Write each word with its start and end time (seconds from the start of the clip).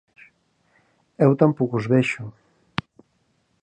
Eu 1.25 1.31
tampouco 1.41 1.75
os 1.79 1.85
vexo. 1.93 2.23